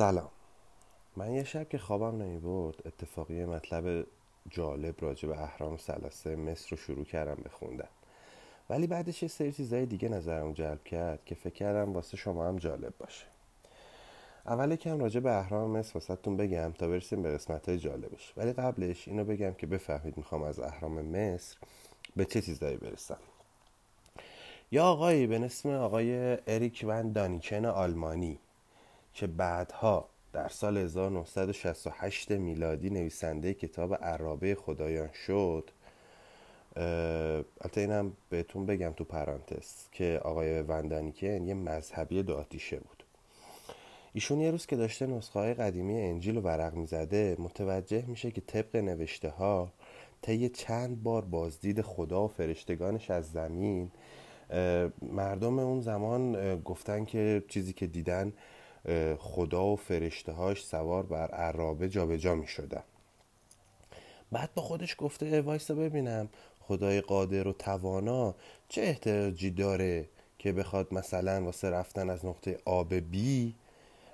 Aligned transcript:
سلام. 0.00 0.30
من 1.16 1.34
یه 1.34 1.44
شب 1.44 1.68
که 1.68 1.78
خوابم 1.78 2.22
نمی 2.22 2.38
برد 2.38 2.86
اتفاقی 2.86 3.44
مطلب 3.44 4.06
جالب 4.48 4.94
راجع 5.00 5.28
به 5.28 5.42
اهرام 5.42 5.76
سلسه 5.76 6.36
مصر 6.36 6.70
رو 6.70 6.76
شروع 6.76 7.04
کردم 7.04 7.42
بخوندن 7.44 7.88
ولی 8.70 8.86
بعدش 8.86 9.22
یه 9.22 9.28
سری 9.28 9.52
چیزای 9.52 9.86
دیگه 9.86 10.08
نظرم 10.08 10.52
جلب 10.52 10.84
کرد 10.84 11.24
که 11.24 11.34
فکر 11.34 11.54
کردم 11.54 11.92
واسه 11.92 12.16
شما 12.16 12.48
هم 12.48 12.56
جالب 12.56 12.94
باشه. 12.98 13.26
اول 14.46 14.76
کم 14.76 14.98
راجع 14.98 15.20
به 15.20 15.30
اهرام 15.30 15.70
مصر 15.70 15.94
واسهتون 15.94 16.36
بگم 16.36 16.72
تا 16.72 16.88
برسیم 16.88 17.22
به 17.22 17.32
قسمت 17.32 17.68
های 17.68 17.78
جالبش. 17.78 18.32
ولی 18.36 18.52
قبلش 18.52 19.08
اینو 19.08 19.24
بگم 19.24 19.54
که 19.54 19.66
بفهمید 19.66 20.16
می‌خوام 20.16 20.42
از 20.42 20.60
اهرام 20.60 21.00
مصر 21.00 21.56
به 22.16 22.24
چه 22.24 22.40
چیزایی 22.40 22.76
برسم. 22.76 23.18
یا 24.72 24.84
آقایی 24.84 25.26
به 25.26 25.44
اسم 25.44 25.68
آقای 25.68 26.38
اریک 26.46 26.84
ون 26.88 27.12
دانیکن 27.12 27.64
آلمانی. 27.64 28.38
که 29.20 29.26
بعدها 29.26 30.08
در 30.32 30.48
سال 30.48 30.76
1968 30.76 32.30
میلادی 32.30 32.90
نویسنده 32.90 33.54
کتاب 33.54 33.94
عرابه 33.94 34.54
خدایان 34.54 35.12
شد 35.26 35.70
البته 36.76 37.80
اینم 37.80 38.12
بهتون 38.28 38.66
بگم 38.66 38.92
تو 38.96 39.04
پرانتز 39.04 39.88
که 39.92 40.20
آقای 40.24 40.62
وندانیکن 40.62 41.46
یه 41.46 41.54
مذهبی 41.54 42.22
دو 42.22 42.36
آتیشه 42.36 42.76
بود. 42.76 43.04
ایشون 44.12 44.40
یه 44.40 44.50
روز 44.50 44.66
که 44.66 44.76
داشته 44.76 45.06
نسخه 45.06 45.40
های 45.40 45.54
قدیمی 45.54 46.00
انجیل 46.00 46.36
و 46.36 46.40
ورق 46.40 46.74
می‌زده 46.74 47.36
متوجه 47.38 48.04
میشه 48.06 48.30
که 48.30 48.40
طبق 48.40 48.76
نوشته 48.76 49.28
ها 49.28 49.72
طی 50.22 50.48
چند 50.48 51.02
بار 51.02 51.24
بازدید 51.24 51.82
خدا 51.82 52.24
و 52.24 52.28
فرشتگانش 52.28 53.10
از 53.10 53.32
زمین 53.32 53.90
مردم 55.02 55.58
اون 55.58 55.80
زمان 55.80 56.56
گفتن 56.62 57.04
که 57.04 57.44
چیزی 57.48 57.72
که 57.72 57.86
دیدن 57.86 58.32
خدا 59.18 59.64
و 59.64 59.76
فرشته 59.76 60.32
هاش 60.32 60.64
سوار 60.64 61.02
بر 61.02 61.30
عرابه 61.30 61.88
جابجا 61.88 62.34
می 62.34 62.46
شدن 62.46 62.82
بعد 64.32 64.50
با 64.54 64.62
خودش 64.62 64.96
گفته 64.98 65.40
وایسا 65.40 65.74
ببینم 65.74 66.28
خدای 66.60 67.00
قادر 67.00 67.48
و 67.48 67.52
توانا 67.52 68.34
چه 68.68 68.82
احتیاجی 68.82 69.50
داره 69.50 70.08
که 70.38 70.52
بخواد 70.52 70.94
مثلا 70.94 71.44
واسه 71.44 71.70
رفتن 71.70 72.10
از 72.10 72.24
نقطه 72.24 72.58
آب 72.64 72.94
بی 72.94 73.54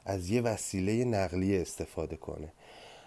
از 0.04 0.30
یه 0.30 0.40
وسیله 0.40 1.04
نقلیه 1.04 1.60
استفاده 1.60 2.16
کنه. 2.16 2.52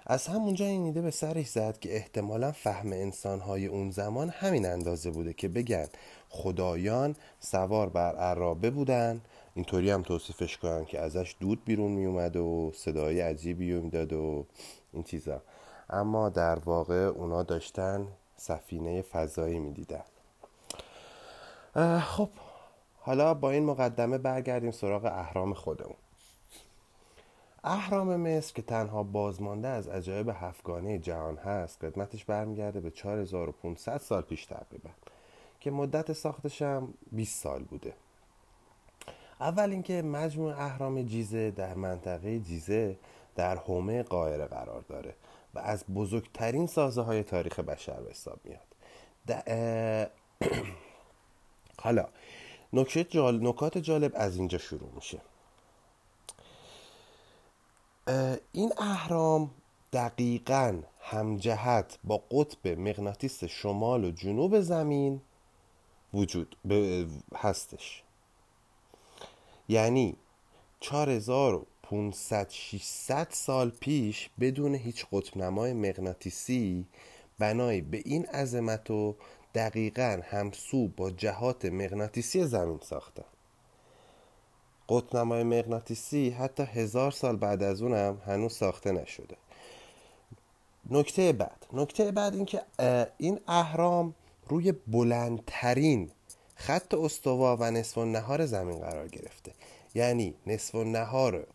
از 0.05 0.27
همونجا 0.27 0.65
این 0.65 0.83
ایده 0.83 1.01
به 1.01 1.11
سرش 1.11 1.47
زد 1.47 1.79
که 1.79 1.95
احتمالا 1.95 2.51
فهم 2.51 2.93
انسانهای 2.93 3.65
اون 3.65 3.91
زمان 3.91 4.29
همین 4.29 4.65
اندازه 4.65 5.11
بوده 5.11 5.33
که 5.33 5.47
بگن 5.47 5.87
خدایان 6.29 7.15
سوار 7.39 7.89
بر 7.89 8.15
عرابه 8.15 8.69
بودن 8.69 9.21
اینطوری 9.59 9.91
هم 9.91 10.03
توصیفش 10.03 10.57
کنن 10.57 10.85
که 10.85 10.99
ازش 10.99 11.35
دود 11.39 11.65
بیرون 11.65 11.91
می 11.91 12.05
اومد 12.05 12.35
و 12.35 12.71
صدای 12.75 13.21
عجیبی 13.21 13.73
می‌داد 13.73 14.13
و 14.13 14.45
این 14.93 15.03
چیزا. 15.03 15.41
اما 15.89 16.29
در 16.29 16.59
واقع 16.59 16.95
اونا 16.95 17.43
داشتن 17.43 18.07
سفینه 18.35 19.01
فضایی 19.01 19.59
می‌دیدن. 19.59 20.03
خب 21.99 22.29
حالا 22.99 23.33
با 23.33 23.51
این 23.51 23.65
مقدمه 23.65 24.17
برگردیم 24.17 24.71
سراغ 24.71 25.05
اهرام 25.05 25.53
خودمون. 25.53 25.95
اهرام 27.63 28.15
مصر 28.15 28.53
که 28.53 28.61
تنها 28.61 29.03
بازمانده 29.03 29.67
از 29.67 29.87
عجایب 29.87 30.29
هفتگانه 30.33 30.99
جهان 30.99 31.37
هست 31.37 31.83
قدمتش 31.83 32.25
برمیگرده 32.25 32.79
به 32.79 32.91
4500 32.91 33.97
سال 33.97 34.21
پیش 34.21 34.45
تقریبا 34.45 34.89
که 35.59 35.71
مدت 35.71 36.13
ساختش 36.13 36.61
هم 36.61 36.93
20 37.11 37.43
سال 37.43 37.63
بوده. 37.63 37.93
اول 39.39 39.71
اینکه 39.71 40.01
مجموع 40.01 40.61
اهرام 40.61 41.01
جیزه 41.01 41.51
در 41.51 41.73
منطقه 41.73 42.39
جیزه 42.39 42.97
در 43.35 43.55
حومه 43.55 44.03
قاهره 44.03 44.45
قرار 44.45 44.81
داره 44.81 45.15
و 45.53 45.59
از 45.59 45.83
بزرگترین 45.95 46.67
سازه 46.67 47.01
های 47.01 47.23
تاریخ 47.23 47.59
بشر 47.59 48.01
به 48.01 48.09
حساب 48.09 48.39
میاد. 48.43 48.69
حالا 51.83 52.07
نکات 53.41 53.77
جالب 53.77 54.11
از 54.15 54.37
اینجا 54.37 54.57
شروع 54.57 54.89
میشه. 54.95 55.21
این 58.51 58.73
اهرام 58.77 59.51
دقیقا 59.93 60.81
همجهت 61.01 61.99
با 62.03 62.17
قطب 62.31 62.67
مغناطیس 62.67 63.43
شمال 63.43 64.05
و 64.05 64.11
جنوب 64.11 64.59
زمین 64.59 65.21
وجود 66.13 66.55
هستش. 67.35 68.03
یعنی 69.69 70.15
4500 70.79 72.49
600 72.49 73.27
سال 73.31 73.69
پیش 73.69 74.29
بدون 74.39 74.75
هیچ 74.75 75.05
قطب 75.11 75.37
نمای 75.37 75.73
مغناطیسی 75.73 76.85
بنای 77.39 77.81
به 77.81 78.01
این 78.05 78.25
عظمت 78.25 78.91
و 78.91 79.15
دقیقا 79.55 80.21
همسو 80.23 80.87
با 80.87 81.11
جهات 81.11 81.65
مغناطیسی 81.65 82.45
زمین 82.45 82.79
ساختن 82.83 83.25
قطب 84.89 85.17
نمای 85.17 85.43
مغناطیسی 85.43 86.29
حتی 86.29 86.63
هزار 86.63 87.11
سال 87.11 87.35
بعد 87.35 87.63
از 87.63 87.81
اونم 87.81 88.21
هنوز 88.25 88.53
ساخته 88.53 88.91
نشده. 88.91 89.37
نکته 90.89 91.33
بعد. 91.33 91.65
نکته 91.73 92.11
بعد 92.11 92.35
این 92.35 92.45
که 92.45 92.61
این 93.17 93.39
اهرام 93.47 94.15
روی 94.47 94.71
بلندترین 94.71 96.11
خط 96.59 96.93
استوا 96.93 97.57
و 97.59 97.71
نصف 97.71 97.97
و 97.97 98.05
نهار 98.05 98.45
زمین 98.45 98.79
قرار 98.79 99.07
گرفته. 99.07 99.51
یعنی 99.95 100.33
نصف 100.47 100.75
و 100.75 100.83
نهار 100.83 101.47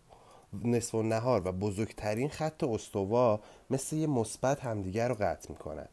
نصف 0.64 0.94
و 0.94 1.02
نهار 1.02 1.48
و 1.48 1.52
بزرگترین 1.52 2.28
خط 2.28 2.64
استوا 2.64 3.40
مثل 3.70 3.96
یه 3.96 4.06
مثبت 4.06 4.60
همدیگر 4.60 5.08
رو 5.08 5.14
قطع 5.14 5.50
می‌کنن. 5.50 5.88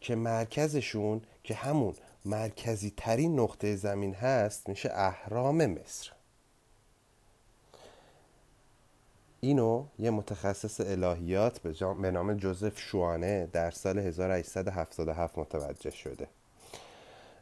که 0.00 0.14
مرکزشون 0.14 1.22
که 1.44 1.54
همون 1.54 1.94
مرکزی 2.24 2.92
ترین 2.96 3.40
نقطه 3.40 3.76
زمین 3.76 4.14
هست 4.14 4.68
میشه 4.68 4.90
اهرام 4.92 5.66
مصر. 5.66 6.10
اینو 9.40 9.84
یه 9.98 10.10
متخصص 10.10 10.80
الهیات 10.80 11.58
به 12.02 12.10
نام 12.10 12.34
جوزف 12.34 12.78
شوانه 12.78 13.46
در 13.52 13.70
سال 13.70 13.98
1877 13.98 15.38
متوجه 15.38 15.90
شده. 15.90 16.28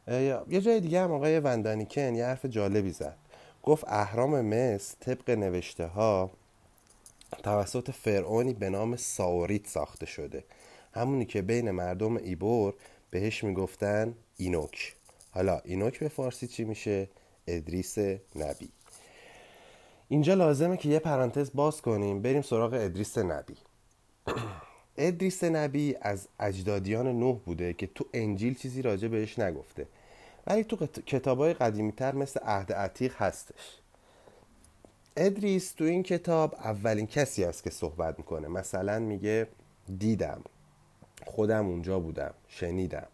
یه 0.09 0.61
جای 0.61 0.81
دیگه 0.81 1.01
هم 1.01 1.13
آقای 1.13 1.41
وندانیکن 1.41 2.15
یه 2.15 2.27
حرف 2.27 2.47
جالبی 2.47 2.91
زد. 2.91 3.17
گفت 3.63 3.85
اهرام 3.87 4.41
مصر 4.41 4.97
طبق 5.01 5.31
نوشته 5.31 5.87
ها 5.87 6.31
توسط 7.43 7.91
فرعونی 7.91 8.55
به 8.55 8.71
نام 8.71 8.97
ساوریت 8.97 9.67
ساخته 9.67 10.07
شده. 10.07 10.45
همونی 10.95 11.25
که 11.25 11.43
بین 11.43 11.71
مردم 11.71 12.17
ایبور 12.17 12.75
بهش 13.11 13.45
می‌گفتن 13.45 14.15
اینوک. 14.37 14.95
حالا 15.31 15.61
اینوک 15.65 15.99
به 15.99 16.09
فارسی 16.09 16.47
چی 16.47 16.65
میشه؟ 16.65 17.09
ادریس 17.47 17.99
نبی. 18.37 18.69
اینجا 20.09 20.34
لازمه 20.34 20.77
که 20.77 20.89
یه 20.89 20.99
پرانتز 20.99 21.51
باز 21.55 21.83
کنیم. 21.83 22.23
بریم 22.23 22.43
سراغ 22.43 22.73
ادریس 22.73 23.19
نبی. 23.19 23.57
ادریس 24.98 25.44
نبی 25.44 25.97
از 26.00 26.28
اجدادیان 26.41 27.06
نوح 27.06 27.38
بوده 27.38 27.72
که 27.72 27.86
تو 27.86 28.06
انجیل 28.12 28.54
چیزی 28.54 28.82
راجع 28.82 29.08
بهش 29.08 29.38
نگفته. 29.38 29.86
ولی 30.47 30.64
تو 30.64 30.86
کتابای 30.86 31.54
قدیمی 31.54 31.92
تر 31.92 32.14
مثل 32.14 32.41
عهد 32.41 32.72
عتیق 32.72 33.14
هستش. 33.16 33.78
ادریس 35.16 35.72
تو 35.72 35.84
این 35.84 36.03
کتاب 36.03 36.54
اولین 36.54 37.06
کسی 37.06 37.44
است 37.44 37.64
که 37.64 37.70
صحبت 37.70 38.19
می‌کنه. 38.19 38.48
مثلا 38.48 38.98
میگه 38.98 39.48
دیدم. 39.98 40.42
خودم 41.26 41.66
اونجا 41.66 42.00
بودم. 42.00 42.34
شنیدم. 42.48 43.06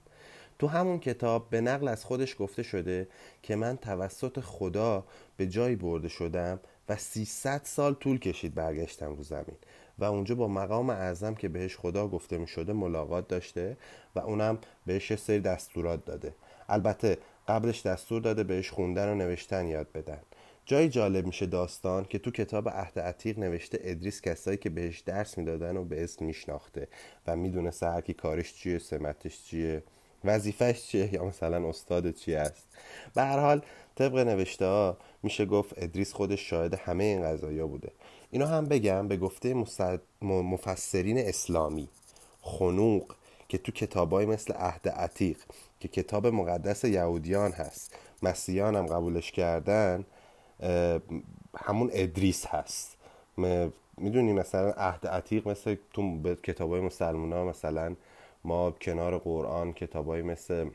تو 0.58 0.66
همون 0.66 0.98
کتاب 1.00 1.50
به 1.50 1.60
نقل 1.60 1.88
از 1.88 2.04
خودش 2.04 2.36
گفته 2.38 2.62
شده 2.62 3.08
که 3.42 3.56
من 3.56 3.76
توسط 3.76 4.40
خدا 4.40 5.04
به 5.36 5.46
جایی 5.46 5.76
برده 5.76 6.08
شدم 6.08 6.60
و 6.88 6.96
300 6.96 7.60
سال 7.64 7.94
طول 7.94 8.18
کشید 8.18 8.54
برگشتم 8.54 9.14
رو 9.14 9.22
زمین. 9.22 9.56
و 9.98 10.04
اونجا 10.04 10.34
با 10.34 10.48
مقام 10.48 10.90
اعظم 10.90 11.34
که 11.34 11.48
بهش 11.48 11.76
خدا 11.76 12.08
گفته 12.08 12.38
می 12.38 12.46
شده 12.46 12.72
ملاقات 12.72 13.28
داشته 13.28 13.76
و 14.14 14.18
اونم 14.18 14.58
بهش 14.86 15.14
سری 15.14 15.40
دستورات 15.40 16.04
داده. 16.04 16.34
البته 16.68 17.18
قبلش 17.48 17.86
دستور 17.86 18.22
داده 18.22 18.44
بهش 18.44 18.70
خوندن 18.70 19.08
و 19.08 19.14
نوشتن 19.14 19.68
یاد 19.68 19.92
بدن. 19.92 20.20
جایی 20.66 20.88
جالب 20.88 21.26
میشه 21.26 21.46
داستان 21.46 22.04
که 22.04 22.18
تو 22.18 22.30
کتاب 22.30 22.68
عهد 22.68 22.98
عتیق 22.98 23.38
نوشته 23.38 23.78
ادریس 23.82 24.20
کسایی 24.20 24.56
که 24.56 24.70
بهش 24.70 25.00
درس 25.00 25.38
می‌دادن 25.38 25.76
و 25.76 25.84
به 25.84 26.04
اسم 26.04 26.24
میشناخته 26.24 26.88
و 27.26 27.36
می‌دونه 27.36 27.70
هر 27.82 28.00
کی 28.00 28.14
کارش 28.14 28.54
چیه 28.54 28.78
سمتش 28.78 29.44
چیه 29.44 29.82
وظیفش 30.24 30.82
چیه 30.82 31.14
یا 31.14 31.24
مثلا 31.24 31.68
استاد 31.68 32.10
چی 32.10 32.34
است. 32.34 32.66
به 33.14 33.22
هر 33.22 33.38
حال 33.38 33.62
طبق 33.94 34.18
نوشته 34.18 34.64
ها 34.64 34.98
میشه 35.22 35.46
گفت 35.46 35.74
ادریس 35.76 36.12
خودش 36.12 36.50
شاهد 36.50 36.74
همه 36.74 37.04
این 37.04 37.22
قضايا 37.22 37.66
بوده. 37.66 37.92
اینو 38.30 38.46
هم 38.46 38.64
بگم 38.64 39.08
به 39.08 39.16
گفته 39.16 39.64
مفسرین 40.22 41.18
اسلامی. 41.18 41.88
خنوق 42.40 43.14
که 43.48 43.58
تو 43.58 43.72
کتابای 43.72 44.26
مثل 44.26 44.52
عهد 44.52 44.88
عتیق 44.88 45.38
که 45.80 45.88
کتاب 45.88 46.26
مقدس 46.26 46.84
یهودیان 46.84 47.52
هست 47.52 47.96
مسیحیان 48.22 48.76
هم 48.76 48.86
قبولش 48.86 49.32
کردن 49.32 50.04
همون 51.58 51.90
ادریس 51.92 52.46
هست. 52.46 52.96
می‌دونی 53.96 54.32
مثلا 54.32 54.70
عهد 54.70 55.06
عتیق 55.06 55.48
مثل 55.48 55.76
تو 55.92 56.34
کتابای 56.34 56.80
مسلمان 56.80 57.32
ها 57.32 57.44
مثلا 57.44 57.94
ما 58.44 58.70
کنار 58.70 59.18
قرآن 59.18 59.72
کتابای 59.72 60.22
مثل 60.22 60.70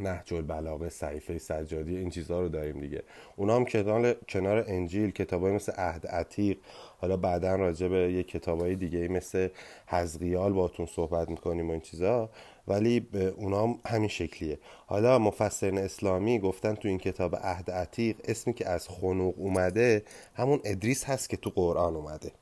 نهج 0.00 0.34
البلاغه 0.34 0.88
صحیفه 0.88 1.38
سجادی 1.38 1.96
این 1.96 2.10
چیزها 2.10 2.40
رو 2.40 2.48
داریم 2.48 2.78
دیگه. 2.78 3.02
اونا 3.36 3.56
هم 3.56 3.64
کنار, 3.64 4.14
کنار 4.28 4.64
انجیل 4.68 5.10
کتابای 5.10 5.52
مثل 5.52 5.72
عهد 5.72 6.06
عتیق. 6.06 6.58
حالا 6.98 7.16
بعدا 7.16 7.56
راجع 7.56 7.88
به 7.88 8.12
یه 8.12 8.22
کتابای 8.22 8.76
دیگه 8.76 9.08
مثل 9.08 9.48
حزقیال 9.86 10.52
باتون 10.52 10.86
صحبت 10.86 11.28
می‌کنیم 11.28 11.68
و 11.68 11.72
این 11.72 11.80
چیزها 11.80 12.30
ولی 12.68 13.08
اونا 13.36 13.62
هم 13.62 13.78
همین 13.86 14.08
شکلیه. 14.08 14.58
حالا 14.86 15.18
مفسرین 15.18 15.78
اسلامی 15.78 16.38
گفتن 16.38 16.74
تو 16.74 16.88
این 16.88 16.98
کتاب 16.98 17.36
عهد 17.36 17.70
عتیق 17.70 18.16
اسمی 18.24 18.54
که 18.54 18.68
از 18.68 18.88
خنوق 18.88 19.34
اومده 19.38 20.02
همون 20.34 20.60
ادریس 20.64 21.04
هست 21.04 21.28
که 21.28 21.36
تو 21.36 21.50
قرآن 21.50 21.96
اومده. 21.96 22.32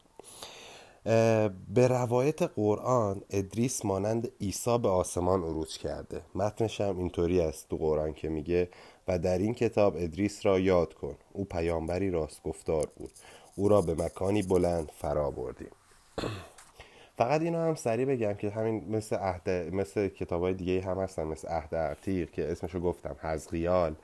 به 1.75 1.89
روایت 1.89 2.43
قرآن 2.43 3.23
ادریس 3.31 3.85
مانند 3.85 4.29
عیسی 4.41 4.79
به 4.79 4.89
آسمان 4.89 5.43
عروج 5.43 5.79
کرده. 5.79 6.23
متنش 6.35 6.81
هم 6.81 6.99
اینطوری 6.99 7.41
است 7.41 7.69
تو 7.69 7.77
قرآن 7.77 8.13
که 8.13 8.29
میگه 8.29 8.69
و 9.09 9.19
در 9.19 9.39
این 9.39 9.55
کتاب 9.55 9.97
ادریس 9.97 10.47
را 10.47 10.59
یاد 10.59 10.95
کن 10.95 11.17
او 11.33 11.45
پیامبری 11.45 12.11
راست 12.11 12.43
گفتار 12.43 12.89
بود. 12.97 13.11
او 13.57 13.69
را 13.69 13.81
به 13.81 13.95
مکانی 13.95 14.43
بلند 14.43 14.91
فرا 14.97 15.31
بردیم. 15.31 15.71
فقط 17.19 17.41
اینو 17.41 17.59
هم 17.59 17.75
سریع 17.75 18.07
بگم 18.07 18.35
که 18.35 18.51
همین 18.51 18.85
مثل 18.89 19.17
عهد 19.17 19.51
مثل 19.51 20.09
کتاب 20.09 20.43
های 20.43 20.55
دیگه 20.55 20.81
هم 20.81 20.99
هستن 20.99 21.25
مثل 21.25 21.49
عهد 21.49 21.75
عتیق 21.75 22.31
که 22.31 22.53
اسمشو 22.53 22.81
گفتم 22.81 23.17
حزقیال 23.21 23.95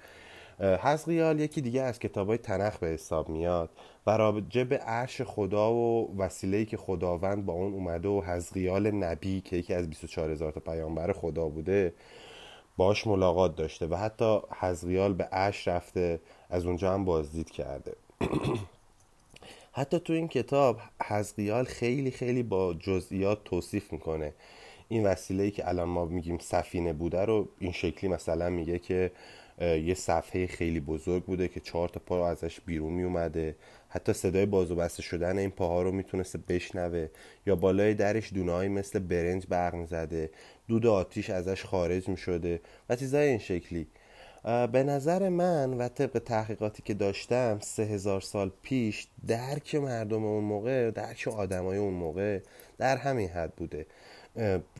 حزقیال 0.61 1.41
یکی 1.41 1.61
دیگه 1.61 1.82
از 1.82 1.99
کتاب 1.99 2.29
های 2.29 2.38
تنخ 2.38 2.79
به 2.79 2.87
حساب 2.87 3.29
میاد 3.29 3.70
و 4.06 4.11
راجع 4.11 4.64
به 4.64 4.76
عرش 4.79 5.23
خدا 5.23 5.75
و 5.75 6.14
وسیله‌ای 6.19 6.64
که 6.67 6.76
خداوند 6.76 7.47
با 7.47 7.53
اون 7.53 7.73
اومده 7.73 8.08
و 8.08 8.23
حزقیال 8.23 8.91
نبی 8.91 9.41
که 9.41 9.56
یکی 9.56 9.75
از 9.75 9.88
24 9.88 10.31
هزار 10.31 10.53
تا 10.53 10.61
پیامبر 10.61 11.12
خدا 11.12 11.49
بوده 11.49 11.94
باش 12.76 13.06
ملاقات 13.06 13.56
داشته 13.56 13.87
و 13.87 13.94
حتی 13.94 14.41
حزقیال 14.61 15.12
به 15.12 15.25
عرش 15.25 15.69
رفته 15.69 16.20
از 16.50 16.67
اونجا 16.67 16.94
هم 16.94 17.05
بازدید 17.05 17.50
کرده. 17.50 17.93
حتی 19.73 19.99
تو 19.99 20.12
این 20.12 20.29
کتاب 20.29 20.81
حزقیال 21.05 21.64
خیلی 21.64 22.11
خیلی 22.11 22.43
با 22.43 22.75
جزئیات 22.75 23.44
توصیف 23.44 23.93
می‌کنه. 23.93 24.32
این 24.88 25.06
وسیله 25.06 25.50
که 25.50 25.69
الان 25.69 25.88
ما 25.88 26.05
میگیم 26.05 26.38
سفینه 26.38 26.93
بوده 26.93 27.25
رو 27.25 27.49
این 27.58 27.73
شکلی 27.73 28.11
مثلا 28.11 28.50
میگه 28.50 28.79
که 28.79 29.11
یه 29.61 29.94
صفحه 29.94 30.47
خیلی 30.47 30.81
بزرگ 30.81 31.25
بوده 31.25 31.49
که 31.49 31.61
چهار 31.61 31.88
تا 31.88 32.00
پا 32.06 32.29
ازش 32.29 32.61
بیرون 32.61 32.93
می 32.93 33.03
اومده. 33.03 33.56
حتی 33.88 34.12
صدای 34.12 34.47
بازو 34.47 34.75
بسته 34.75 35.03
شدن 35.03 35.38
این 35.38 35.50
پاها 35.50 35.82
رو 35.82 35.93
می‌تونسته 35.93 36.38
بشنوه. 36.49 37.08
یا 37.47 37.56
بالای 37.56 37.94
درش 37.94 38.32
دونایی 38.32 38.69
مثل 38.69 38.99
برنج 38.99 39.47
برق 39.49 39.75
می‌زده. 39.75 40.31
دود 40.69 40.87
آتیش 40.87 41.31
ازش 41.31 41.64
خارج 41.64 42.08
می 42.08 42.17
شده 42.17 42.61
و 42.88 42.97
چیزای 42.97 43.29
این 43.29 43.38
شکلی. 43.38 43.87
به 44.73 44.82
نظر 44.82 45.29
من 45.29 45.75
و 45.75 45.88
طبق 45.88 46.19
تحقیقاتی 46.19 46.82
که 46.82 46.94
داشتم 46.94 47.58
سه 47.61 47.82
هزار 47.82 48.20
سال 48.20 48.53
پیش 48.62 49.06
درک 49.26 49.75
مردم 49.75 50.25
اون 50.25 50.44
موقع 50.44 50.91
درک 50.91 51.29
آدمای 51.29 51.79
اون 51.79 51.94
موقع 51.94 52.41
در 52.79 52.97
همین 52.97 53.29
حد 53.29 53.56
بوده. 53.56 53.87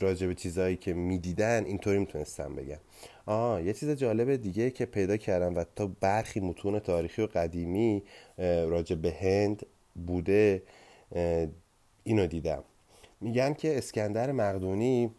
راجع 0.00 0.26
به 0.26 0.34
چیزهایی 0.34 0.76
که 0.76 0.93
می‌دیدن 0.93 1.64
اینطوری 1.64 1.99
می‌تونستم 1.99 2.55
بگم. 2.55 2.78
آه 3.26 3.62
یه 3.62 3.73
چیز 3.73 3.90
جالب 3.90 4.37
دیگه 4.37 4.70
که 4.70 4.87
پیدا 4.87 5.17
کردم 5.17 5.56
و 5.56 5.64
تا 5.76 5.90
برخی 6.00 6.40
متون 6.40 6.78
تاریخی 6.78 7.23
و 7.23 7.26
قدیمی 7.26 8.02
راجع 8.38 8.96
به 8.96 9.12
هند 9.12 9.67
بوده 10.06 10.62
اینو 12.05 12.26
دیدم. 12.26 12.64
میگن 13.20 13.55
که 13.55 13.78
اسکندر 13.78 14.32
مقدونی 14.32 15.11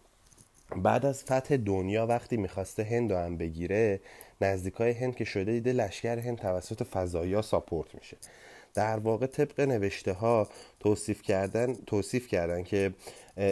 بعد 0.76 1.06
از 1.06 1.24
فتح 1.24 1.56
دنیا 1.56 2.08
وقتی 2.08 2.38
می‌خواسته 2.38 2.84
هند 2.84 3.12
رو 3.12 3.18
هم 3.18 3.38
بگیره 3.38 4.00
نزدیکای 4.42 4.92
هند 4.92 5.16
که 5.16 5.26
شده 5.26 5.52
دیده 5.52 5.74
لشکر 5.74 6.20
هند 6.20 6.38
توسط 6.38 6.84
فضایی 6.84 7.42
ساپورت 7.42 7.96
میشه. 7.96 8.18
در 8.74 9.00
واقع 9.00 9.26
طبق 9.26 9.62
نوشته 9.62 10.14
ها 10.14 10.48
توصیف 10.80 11.22
کردن 11.22 11.74
توصیف 11.74 12.28
کردن 12.28 12.64
که 12.64 12.94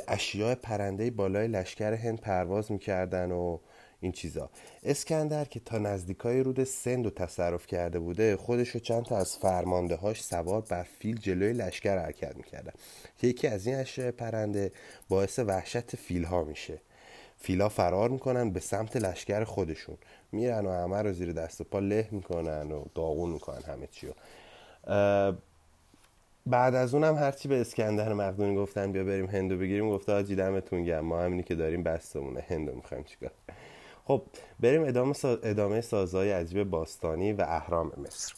اشیاء 0.07 0.55
پرنده 0.55 1.11
بالای 1.11 1.47
لشکر 1.47 1.93
هند 1.93 2.21
پرواز 2.21 2.71
می‌کردن 2.71 3.31
و 3.31 3.57
این 3.99 4.11
چیزا. 4.11 4.49
اسکندر 4.83 5.45
که 5.45 5.59
تا 5.59 5.77
نزدیکای 5.77 6.43
رود 6.43 6.63
سند 6.63 7.05
و 7.05 7.09
تصرف 7.09 7.67
کرده 7.67 7.99
بوده 7.99 8.37
خودش 8.37 8.75
و 8.75 8.79
چند 8.79 9.03
تا 9.03 9.17
از 9.17 9.37
فرمانده 9.37 9.95
هاش 9.95 10.23
سوار 10.23 10.61
بر 10.61 10.83
فیل 10.83 11.17
جلوی 11.17 11.53
لشکر 11.53 11.97
حرکت 11.97 12.35
می‌کردن 12.35 12.73
که 13.17 13.27
یکی 13.27 13.47
از 13.47 13.67
این 13.67 13.75
اشیاء 13.75 14.11
پرنده 14.11 14.71
باعث 15.09 15.39
وحشت 15.39 15.95
فیل 15.95 16.23
ها 16.23 16.43
میشه. 16.43 16.81
فیلا 17.37 17.69
فرار 17.69 18.09
می‌کنن 18.09 18.49
به 18.49 18.59
سمت 18.59 18.97
لشکر 18.97 19.43
خودشون. 19.43 19.97
میرن 20.31 20.65
و 20.65 20.71
همه 20.71 21.01
رو 21.01 21.13
زیر 21.13 21.31
دست 21.31 21.61
و 21.61 21.63
پا 21.63 21.79
له 21.79 22.07
می‌کنن 22.11 22.71
و 22.71 22.85
داغون 22.95 23.29
می‌کنن 23.29 23.61
همه 23.61 23.87
چیو. 23.87 24.09
بعد 26.45 26.75
از 26.75 26.93
اونم 26.93 27.15
هرچی 27.15 27.47
به 27.47 27.61
اسکندر 27.61 28.13
مقدونی 28.13 28.55
گفتن 28.55 28.91
بیا 28.91 29.03
بریم 29.03 29.25
هندو 29.25 29.57
بگیریم 29.57 29.89
گفته 29.89 30.11
آجی 30.11 30.35
دمتون 30.35 30.83
گم 30.83 30.99
ما 30.99 31.21
همینی 31.21 31.43
که 31.43 31.55
داریم 31.55 31.83
بستمونه 31.83 32.45
هندو 32.49 32.75
می‌خوایم 32.75 33.03
چیکار؟ 33.03 33.31
خب 34.05 34.21
بریم 34.59 34.83
ادامه, 34.83 35.13
سا... 35.13 35.37
ادامه 35.43 35.81
سازهای 35.81 36.31
عجیب 36.31 36.63
باستانی 36.63 37.33
و 37.33 37.41
اهرام 37.41 37.91
مصر. 37.97 38.35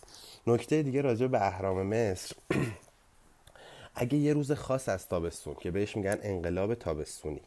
نکته 0.47 0.83
دیگه 0.83 1.01
راجع 1.01 1.27
به 1.27 1.45
اهرام 1.45 1.83
مصر 1.87 2.35
اگه 3.95 4.17
یه 4.17 4.33
روز 4.33 4.51
خاص 4.51 4.89
از 4.89 5.07
تابستون 5.07 5.55
که 5.55 5.71
بهش 5.71 5.97
میگن 5.97 6.17
انقلاب 6.21 6.75
تابستونی 6.75 7.41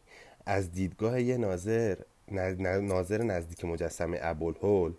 از 0.47 0.73
دیدگاه 0.73 1.23
یه 1.23 1.37
ناظر 1.37 1.97
ناظر 2.81 3.23
نزدیک 3.23 3.65
مجسمه 3.65 4.19
ابوالهول 4.23 4.93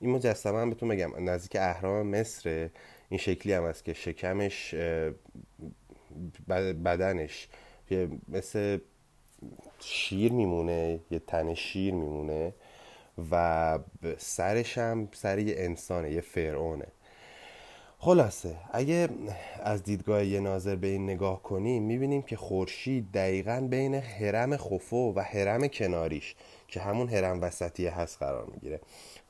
این 0.00 0.10
مجسمه 0.10 0.58
هم 0.58 0.70
بهتون 0.70 0.88
بگم 0.88 1.30
نزدیک 1.30 1.56
اهرام 1.60 2.06
مصر 2.06 2.70
این 3.08 3.18
شکلی 3.18 3.52
هم 3.52 3.64
است 3.64 3.84
که 3.84 3.92
شکمش 3.92 4.74
بدنش 6.84 7.48
مثل 8.28 8.78
شیر 9.80 10.32
میمونه 10.32 11.00
یه 11.10 11.18
تن 11.18 11.54
شیر 11.54 11.94
میمونه 11.94 12.54
و 13.30 13.78
سرش 14.18 14.78
هم 14.78 15.08
سر 15.12 15.38
یه 15.38 15.54
انسانه 15.58 16.12
یه 16.12 16.20
فرعونه. 16.20 16.86
خلاصه 18.02 18.56
اگه 18.72 19.08
از 19.62 19.82
دیدگاه 19.82 20.24
یه 20.24 20.40
ناظر 20.40 20.76
به 20.76 20.86
این 20.86 21.04
نگاه 21.04 21.42
کنیم 21.42 21.82
می‌بینیم 21.82 22.22
که 22.22 22.36
خورشید 22.36 23.12
دقیقا 23.12 23.66
بین 23.70 23.94
حرم 23.94 24.56
خفو 24.56 25.12
و 25.16 25.20
حرم 25.20 25.68
کناریش 25.68 26.34
که 26.68 26.80
همون 26.80 27.08
حرم 27.08 27.42
وسطی 27.42 27.86
هست 27.86 28.18
قرار 28.18 28.46
می‌گیره. 28.46 28.80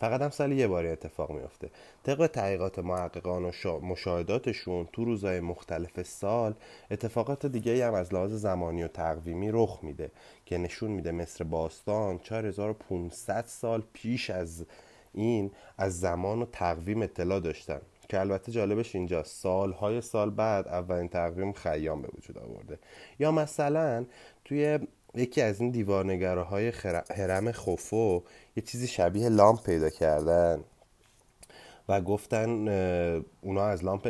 فقط 0.00 0.22
هم 0.22 0.30
سال 0.30 0.52
یه 0.52 0.68
باری 0.68 0.88
اتفاق 0.88 1.30
میفته 1.30 1.70
طبق 2.02 2.26
تحقیقات 2.26 2.78
محققان 2.78 3.44
و 3.44 3.80
مشاهداتشون 3.80 4.88
تو 4.92 5.04
روزهای 5.04 5.40
مختلف 5.40 6.02
سال 6.02 6.54
اتفاقات 6.90 7.46
دیگه 7.46 7.86
هم 7.86 7.94
از 7.94 8.14
لحاظ 8.14 8.32
زمانی 8.32 8.82
و 8.82 8.88
تقویمی 8.88 9.50
رخ 9.52 9.78
میده 9.82 10.10
که 10.46 10.58
نشون 10.58 10.90
میده 10.90 11.12
مصر 11.12 11.44
باستان 11.44 12.18
4500 12.18 13.44
سال 13.48 13.82
پیش 13.92 14.30
از 14.30 14.66
این 15.14 15.50
از 15.78 16.00
زمان 16.00 16.42
و 16.42 16.46
تقویم 16.52 17.02
اطلاع 17.02 17.40
داشتن. 17.40 17.80
که 18.10 18.20
البته 18.20 18.52
جالبش 18.52 18.94
اینجا 18.94 19.22
سالهای 19.24 20.00
سال 20.00 20.30
بعد 20.30 20.68
اولین 20.68 21.08
تقویم 21.08 21.52
خیام 21.52 22.02
به 22.02 22.08
وجود 22.18 22.38
آورده. 22.38 22.78
یا 23.18 23.32
مثلا 23.32 24.06
توی 24.44 24.78
یکی 25.14 25.42
از 25.42 25.60
این 25.60 25.70
دیوارنگره 25.70 26.42
های 26.42 26.72
حرم 27.16 27.52
خفو 27.52 28.22
یه 28.56 28.62
چیزی 28.62 28.86
شبیه 28.86 29.28
لامپ 29.28 29.62
پیدا 29.62 29.90
کردن 29.90 30.64
و 31.88 32.00
گفتن 32.00 32.68
اونا 33.40 33.64
از 33.64 33.84
لامپ 33.84 34.06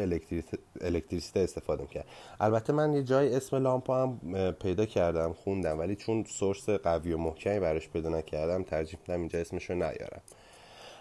الکتریسیته 0.80 1.40
استفاده 1.40 1.82
می‌کرد 1.82 2.04
البته 2.40 2.72
من 2.72 2.92
یه 2.92 3.02
جای 3.02 3.36
اسم 3.36 3.56
لامپ 3.56 3.90
هم 3.90 4.20
پیدا 4.52 4.86
کردم 4.86 5.32
خوندم 5.32 5.78
ولی 5.78 5.96
چون 5.96 6.24
سورس 6.24 6.70
قوی 6.70 7.12
و 7.12 7.18
محکمی 7.18 7.60
براش 7.60 7.88
پیدا 7.88 8.08
نکردم 8.08 8.62
ترجیح 8.62 8.98
میدم 9.00 9.20
اینجا 9.20 9.38
اسمشو 9.38 9.74
نیارم. 9.74 10.20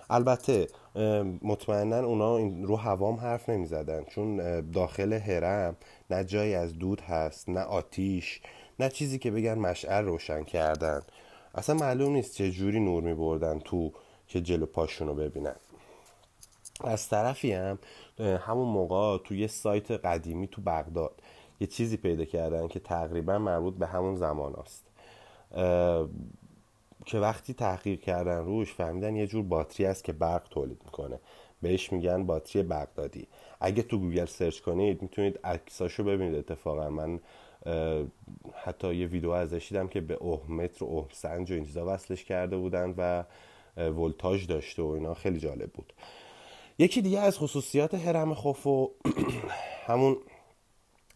البته 0.09 0.67
مطمئنا 1.41 1.99
اونا 1.99 2.37
رو 2.63 2.75
هوام 2.75 3.15
حرف 3.15 3.49
نمی 3.49 3.65
زدن 3.65 4.03
چون 4.03 4.61
داخل 4.71 5.13
هرم 5.13 5.75
نه 6.09 6.23
جایی 6.23 6.55
از 6.55 6.73
دود 6.79 7.01
هست 7.01 7.49
نه 7.49 7.61
آتیش 7.61 8.41
نه 8.79 8.89
چیزی 8.89 9.19
که 9.19 9.31
بگن 9.31 9.57
مشعل 9.57 10.05
روشن 10.05 10.43
کردن. 10.43 11.01
اصلا 11.55 11.75
معلوم 11.75 12.13
نیست 12.13 12.35
چه 12.35 12.51
جوری 12.51 12.79
نور 12.79 13.03
می 13.03 13.13
بردن 13.13 13.59
تو 13.59 13.91
که 14.27 14.41
جلو 14.41 14.65
پاشون 14.65 15.07
رو 15.07 15.15
ببینن. 15.15 15.55
از 16.83 17.09
طرفی 17.09 17.51
هم 17.53 17.79
همون 18.19 18.67
موقع 18.67 19.17
تو 19.23 19.35
یه 19.35 19.47
سایت 19.47 19.91
قدیمی 19.91 20.47
تو 20.47 20.61
بغداد 20.61 21.21
یه 21.59 21.67
چیزی 21.67 21.97
پیدا 21.97 22.25
کردن 22.25 22.67
که 22.67 22.79
تقریبا 22.79 23.37
مربوط 23.37 23.73
به 23.73 23.87
همون 23.87 24.15
زمان 24.15 24.55
است 24.55 24.85
که 27.05 27.17
وقتی 27.19 27.53
تحقیق 27.53 28.01
کردن 28.01 28.37
روش 28.45 28.73
فهمیدن 28.73 29.15
یه 29.15 29.27
جور 29.27 29.43
باتری 29.43 29.85
است 29.85 30.03
که 30.03 30.13
برق 30.13 30.47
تولید 30.49 30.81
می‌کنه. 30.85 31.19
بهش 31.61 31.91
میگن 31.93 32.25
باتری 32.25 32.63
بغدادی. 32.63 33.27
اگه 33.61 33.83
تو 33.83 33.97
گوگل 33.97 34.25
سرچ 34.25 34.59
کنید 34.59 35.01
می‌تونید 35.01 35.39
عکساشو 35.43 36.03
ببینید. 36.03 36.35
اتفاقا 36.35 36.89
من 36.89 37.19
حتی 38.63 38.95
یه 38.95 39.07
ویدیو 39.07 39.29
ازش 39.29 39.67
دیدم 39.69 39.87
که 39.87 40.01
به 40.01 40.13
اهم‌متر 40.13 40.83
و 40.83 40.87
اهم 40.87 41.07
سنج 41.11 41.51
و 41.51 41.53
این 41.53 41.65
چیزا 41.65 41.93
وصلش 41.93 42.23
کرده 42.23 42.57
بودن 42.57 42.93
و 42.97 43.23
ولتاژ 43.77 44.47
داشته 44.47 44.81
و 44.81 44.87
اینا. 44.87 45.13
خیلی 45.13 45.39
جالب 45.39 45.71
بود. 45.71 45.93
یکی 46.79 47.01
دیگه 47.01 47.19
از 47.19 47.37
خصوصیات 47.37 47.93
هرم 47.93 48.33
خوفو 48.33 48.91
همون 49.87 50.17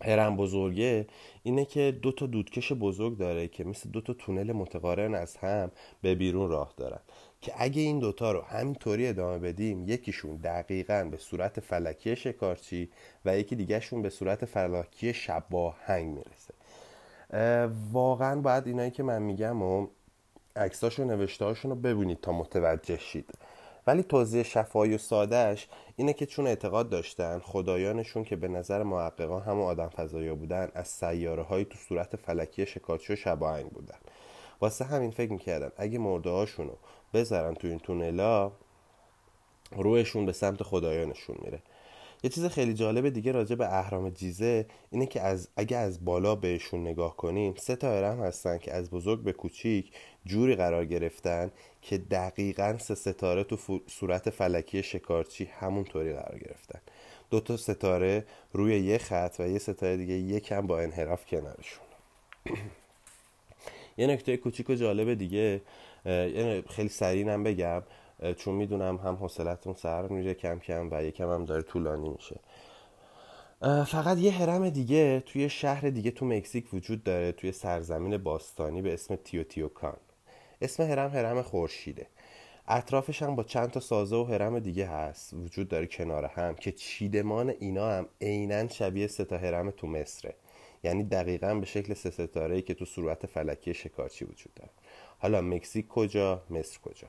هرم 0.03 0.37
بزرگه 0.37 1.07
اینه 1.43 1.65
که 1.65 1.99
دو 2.01 2.11
تا 2.11 2.25
دودکش 2.25 2.73
بزرگ 2.73 3.17
داره 3.17 3.47
که 3.47 3.63
مثل 3.63 3.89
دو 3.89 4.01
تا 4.01 4.13
تونل 4.13 4.51
متقارن 4.51 5.15
از 5.15 5.37
هم 5.37 5.71
به 6.01 6.15
بیرون 6.15 6.49
راه 6.49 6.73
دارن. 6.77 6.99
که 7.41 7.53
اگه 7.57 7.81
این 7.81 7.99
دوتا 7.99 8.31
رو 8.31 8.41
همینطوری 8.41 9.07
ادامه 9.07 9.39
بدیم 9.39 9.89
یکیشون 9.89 10.35
دقیقا 10.35 11.07
به 11.11 11.17
صورت 11.17 11.59
فلکی 11.59 12.15
شکارچی 12.15 12.89
و 13.25 13.37
یکی 13.37 13.55
دیگهشون 13.55 14.01
به 14.01 14.09
صورت 14.09 14.45
فلکی 14.45 15.13
شبا 15.13 15.75
هنگ 15.85 16.07
می‌رسه. 16.15 16.53
واقعا 17.91 18.41
باید 18.41 18.67
اینایی 18.67 18.91
که 18.91 19.03
من 19.03 19.21
میگم 19.21 19.61
و 19.61 19.87
عکساش 20.55 20.99
و 20.99 21.03
نوشتهاشون 21.03 21.71
رو 21.71 21.77
ببینید 21.77 22.21
تا 22.21 22.31
متوجه 22.31 22.97
شید. 22.97 23.29
ولی 23.87 24.03
توضیح 24.03 24.43
شفایی 24.43 24.95
و 24.95 24.97
سادهش 24.97 25.67
اینه 25.95 26.13
که 26.13 26.25
چون 26.25 26.47
اعتقاد 26.47 26.89
داشتن 26.89 27.39
خدایانشون 27.39 28.23
که 28.23 28.35
به 28.35 28.47
نظر 28.47 28.83
محققان 28.83 29.41
همون 29.41 29.65
آدم 29.65 29.87
فضایا 29.87 30.35
بودن 30.35 30.71
از 30.73 30.87
سیاره 30.87 31.43
های 31.43 31.65
تو 31.65 31.77
صورت 31.77 32.15
فلکی 32.15 32.65
شکارچی 32.65 33.13
و 33.13 33.15
شباهنگ 33.15 33.69
بودن. 33.69 33.97
واسه 34.61 34.85
همین 34.85 35.11
فکر 35.11 35.31
می‌کردن 35.31 35.71
اگه 35.77 35.99
مرده 35.99 36.29
هاشونو 36.29 36.73
بذارن 37.13 37.53
تو 37.53 37.67
این 37.67 37.79
تونلا 37.79 38.51
روحشون 39.71 40.25
به 40.25 40.31
سمت 40.33 40.63
خدایانشون 40.63 41.35
میره. 41.41 41.61
یه 42.23 42.29
چیز 42.29 42.45
خیلی 42.45 42.73
جالب 42.73 43.09
دیگه 43.09 43.31
راجع 43.31 43.55
به 43.55 43.73
اهرام 43.73 44.09
جیزه 44.09 44.65
اینه 44.91 45.05
که 45.05 45.21
از 45.21 45.49
اگه 45.55 45.77
از 45.77 46.05
بالا 46.05 46.35
بهشون 46.35 46.81
نگاه 46.81 47.17
کنیم 47.17 47.53
سه 47.57 47.75
تا 47.75 47.87
هرم 47.87 48.23
هستن 48.23 48.57
که 48.57 48.73
از 48.73 48.89
بزرگ 48.89 49.23
به 49.23 49.33
کوچیک 49.33 49.91
جوری 50.25 50.55
قرار 50.55 50.85
گرفتن 50.85 51.51
که 51.81 51.97
دقیقا 51.97 52.77
سه 52.79 52.95
ستاره 52.95 53.43
تو 53.43 53.81
صورت 53.87 54.29
فلکی 54.29 54.83
شکارچی 54.83 55.45
همونطوری 55.45 56.13
قرار 56.13 56.39
گرفتن. 56.39 56.79
دو 57.29 57.39
تا 57.39 57.57
ستاره 57.57 58.25
روی 58.53 58.79
یه 58.79 58.97
خط 58.97 59.35
و 59.39 59.47
یه 59.47 59.59
ستاره 59.59 59.97
دیگه 59.97 60.13
یکم 60.13 60.67
با 60.67 60.79
انحراف 60.79 61.25
کنارشون. 61.25 61.85
یه 63.97 64.07
نکته 64.07 64.37
کوچیک 64.37 64.69
و 64.69 64.75
جالب 64.75 65.13
دیگه 65.13 65.61
خیلی 66.69 66.89
سریع 66.89 67.37
بگم. 67.37 67.83
چون 68.37 68.55
می‌دونم 68.55 68.97
هم 68.97 69.15
حوصلتون 69.15 69.73
سر 69.73 70.07
میره 70.07 70.33
کم 70.33 70.59
کم 70.59 70.89
و 70.91 71.03
یکم 71.03 71.29
هم 71.31 71.45
داره 71.45 71.61
طولانی 71.61 72.09
میشه. 72.09 72.39
فقط 73.85 74.17
یه 74.17 74.31
هرم 74.31 74.69
دیگه 74.69 75.19
توی 75.19 75.49
شهر 75.49 75.89
دیگه 75.89 76.11
تو 76.11 76.25
مکزیک 76.25 76.73
وجود 76.73 77.03
داره 77.03 77.31
توی 77.31 77.51
سرزمین 77.51 78.17
باستانی 78.17 78.81
به 78.81 78.93
اسم 78.93 79.15
تیوتیوکان. 79.15 79.97
اسم 80.61 80.83
هرم 80.83 81.11
هرم 81.11 81.41
خورشیده. 81.41 82.07
اطرافش 82.67 83.23
هم 83.23 83.35
با 83.35 83.43
چند 83.43 83.71
تا 83.71 83.79
سازه 83.79 84.15
و 84.15 84.23
هرم 84.23 84.59
دیگه 84.59 84.87
هست. 84.87 85.33
وجود 85.33 85.67
داره 85.67 85.87
کنار 85.87 86.25
هم 86.25 86.55
که 86.55 86.71
چیدمان 86.71 87.49
اینا 87.49 87.89
هم 87.91 88.07
عینا 88.21 88.67
شبیه 88.67 89.07
سه 89.07 89.25
تا 89.25 89.37
هرم 89.37 89.71
تو 89.71 89.87
مصره. 89.87 90.35
یعنی 90.83 91.03
دقیقا 91.03 91.55
به 91.55 91.65
شکل 91.65 91.93
سه 91.93 92.09
ستاره 92.09 92.61
که 92.61 92.73
تو 92.73 92.85
صورت 92.85 93.25
فلکی 93.25 93.73
شکارچی 93.73 94.25
وجود 94.25 94.53
داره. 94.53 94.71
حالا 95.19 95.41
مکزیک 95.41 95.87
کجا؟ 95.87 96.43
مصر 96.49 96.79
کجا؟ 96.79 97.07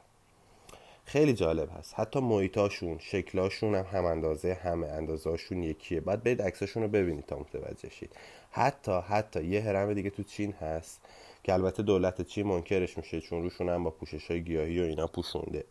خیلی 1.05 1.33
جالب 1.33 1.69
هست. 1.79 1.95
حتی 1.97 2.21
محیطاشون 2.21 2.99
شکلاشون 2.99 3.75
هم 3.75 3.85
هم 3.85 4.05
اندازه 4.05 4.55
همه 4.55 4.87
اندازهاشون 4.87 5.63
یکیه. 5.63 6.01
بعد 6.01 6.23
برید 6.23 6.43
عکساشون 6.43 6.83
رو 6.83 6.89
ببینید 6.89 7.27
تا 7.27 7.39
متوجه 7.39 7.91
شید. 7.91 8.17
حتی 8.51 8.93
حتی 8.93 9.45
یه 9.45 9.63
هرم 9.63 9.95
دیگه 9.95 10.11
تو 10.11 10.23
چین 10.23 10.53
هست 10.53 11.01
که 11.43 11.53
البته 11.53 11.83
دولت 11.83 12.23
چین 12.23 12.47
منکرش 12.47 12.99
میشه 12.99 13.21
چون 13.21 13.43
روشون 13.43 13.69
هم 13.69 13.85
با 13.85 13.91
پوشش 13.91 14.31
های 14.31 14.45
گیاهی 14.45 14.81
و 14.81 14.83
اینا 14.83 15.07
پوشونده. 15.07 15.65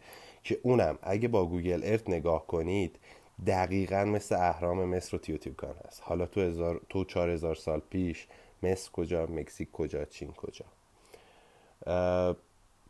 که 0.43 0.59
اونم 0.63 0.99
اگه 1.01 1.27
با 1.27 1.45
گوگل 1.45 1.81
ارت 1.83 2.09
نگاه 2.09 2.47
کنید 2.47 2.99
دقیقا 3.47 4.05
مثل 4.05 4.35
اهرام 4.35 4.85
مصر 4.85 5.15
و 5.15 5.19
تیوتیوکان 5.19 5.75
هست. 5.87 6.01
حالا 6.05 6.25
تو, 6.25 6.41
هزار، 6.41 6.81
تو 6.89 7.05
چار 7.05 7.29
هزار 7.29 7.55
سال 7.55 7.81
پیش 7.89 8.27
مصر 8.63 8.91
کجا 8.91 9.25
مکزیک 9.25 9.71
کجا 9.71 10.05
چین 10.05 10.31
کجا؟ 10.31 10.65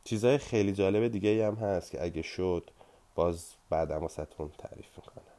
چیزهای 0.04 0.38
خیلی 0.38 0.72
جالب 0.74 1.08
دیگه 1.08 1.48
هم 1.48 1.56
هست 1.56 1.92
که 1.92 2.04
اگه 2.04 2.22
شد 2.22 2.70
باز 3.16 3.54
بعدم 3.70 3.98
واسهتون 3.98 4.52
تعریف 4.58 4.88
می‌کنم. 4.98 5.33